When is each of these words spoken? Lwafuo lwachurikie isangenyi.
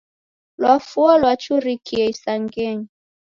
Lwafuo 0.59 1.11
lwachurikie 1.21 2.03
isangenyi. 2.13 2.87